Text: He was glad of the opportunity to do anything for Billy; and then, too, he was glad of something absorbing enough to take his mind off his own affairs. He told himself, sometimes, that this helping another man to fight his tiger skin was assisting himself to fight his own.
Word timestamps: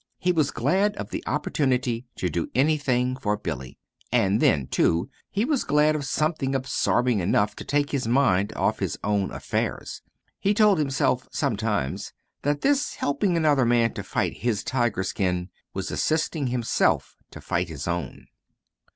He 0.17 0.31
was 0.31 0.49
glad 0.49 0.95
of 0.97 1.11
the 1.11 1.23
opportunity 1.27 2.07
to 2.15 2.27
do 2.27 2.49
anything 2.55 3.15
for 3.15 3.37
Billy; 3.37 3.77
and 4.11 4.39
then, 4.41 4.65
too, 4.65 5.11
he 5.29 5.45
was 5.45 5.63
glad 5.63 5.95
of 5.95 6.05
something 6.05 6.55
absorbing 6.55 7.19
enough 7.19 7.55
to 7.57 7.63
take 7.63 7.91
his 7.91 8.07
mind 8.07 8.51
off 8.55 8.79
his 8.79 8.97
own 9.03 9.29
affairs. 9.29 10.01
He 10.39 10.55
told 10.55 10.79
himself, 10.79 11.27
sometimes, 11.31 12.13
that 12.41 12.61
this 12.61 12.95
helping 12.95 13.37
another 13.37 13.63
man 13.63 13.93
to 13.93 14.01
fight 14.01 14.37
his 14.37 14.63
tiger 14.63 15.03
skin 15.03 15.49
was 15.75 15.91
assisting 15.91 16.47
himself 16.47 17.15
to 17.29 17.39
fight 17.39 17.69
his 17.69 17.87
own. 17.87 18.25